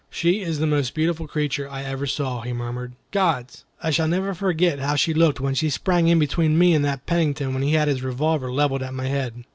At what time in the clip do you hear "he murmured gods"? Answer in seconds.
2.41-3.65